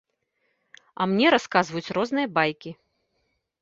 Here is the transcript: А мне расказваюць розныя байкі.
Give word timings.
А 1.01 1.07
мне 1.13 1.27
расказваюць 1.35 1.87
розныя 2.01 2.27
байкі. 2.43 2.79